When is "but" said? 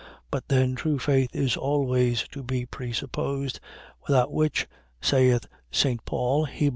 0.31-0.47